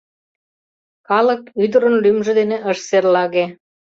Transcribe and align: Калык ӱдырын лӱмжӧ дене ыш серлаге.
Калык 1.07 1.41
ӱдырын 1.63 1.95
лӱмжӧ 2.03 2.31
дене 2.39 2.57
ыш 2.71 2.79
серлаге. 2.87 3.45